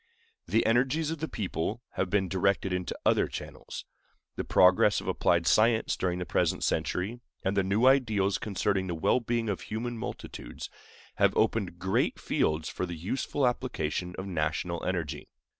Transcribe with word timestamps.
The 0.47 0.65
energies 0.65 1.11
of 1.11 1.19
the 1.19 1.27
people 1.27 1.83
have 1.91 2.09
been 2.09 2.27
directed 2.27 2.73
into 2.73 2.97
other 3.05 3.27
channels. 3.27 3.85
The 4.35 4.43
progress 4.43 4.99
of 4.99 5.07
applied 5.07 5.45
science 5.45 5.95
during 5.95 6.17
the 6.17 6.25
present 6.25 6.63
century, 6.63 7.19
and 7.43 7.55
the 7.55 7.61
new 7.61 7.85
ideals 7.85 8.39
concerning 8.39 8.87
the 8.87 8.95
well 8.95 9.19
being 9.19 9.47
of 9.47 9.61
human 9.61 9.99
multitudes, 9.99 10.71
have 11.17 11.37
opened 11.37 11.77
great 11.77 12.17
fields 12.19 12.67
for 12.67 12.87
the 12.87 12.95
useful 12.97 13.45
application 13.45 14.15
of 14.17 14.25
national 14.25 14.83
energy. 14.83 15.29